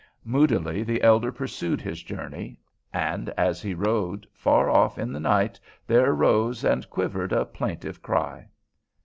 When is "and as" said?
2.91-3.61